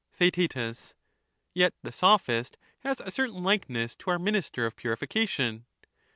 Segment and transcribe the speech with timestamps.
[0.13, 0.55] Theaet.
[1.53, 5.67] Yet the Sophist has a certain likeness'^to our minister of purification.